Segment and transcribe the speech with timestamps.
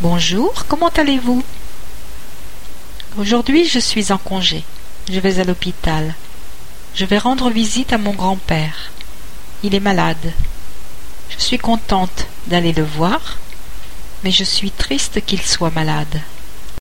[0.00, 1.44] Bonjour, comment allez-vous?
[3.16, 4.64] Aujourd'hui je suis en congé.
[5.08, 6.14] Je vais à l'hôpital.
[6.96, 8.90] Je vais rendre visite à mon grand-père.
[9.62, 10.32] Il est malade.
[11.30, 13.38] Je suis contente d'aller le voir,
[14.24, 16.20] mais je suis triste qu'il soit malade.